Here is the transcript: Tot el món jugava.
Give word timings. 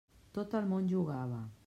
Tot 0.37 0.55
el 0.61 0.65
món 0.73 0.89
jugava. 0.95 1.43